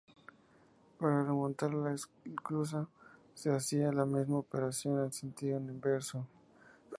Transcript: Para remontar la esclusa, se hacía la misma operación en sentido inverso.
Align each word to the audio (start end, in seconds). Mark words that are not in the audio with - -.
Para 0.97 1.21
remontar 1.21 1.71
la 1.75 1.93
esclusa, 1.93 2.87
se 3.35 3.51
hacía 3.51 3.91
la 3.91 4.03
misma 4.03 4.39
operación 4.39 4.99
en 5.05 5.13
sentido 5.13 5.59
inverso. 5.59 6.25